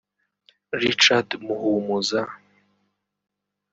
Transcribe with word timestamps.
Richard 0.83 1.29
Muhumuza 1.45 2.21